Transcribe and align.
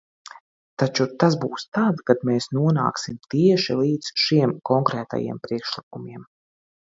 Taču 0.83 1.05
tas 1.23 1.35
būs 1.41 1.65
tad, 1.77 1.99
kad 2.07 2.23
mēs 2.29 2.47
nonāksim 2.57 3.19
tieši 3.35 3.77
līdz 3.81 4.09
šiem 4.23 4.57
konkrētajiem 4.71 5.41
priekšlikumiem. 5.47 6.27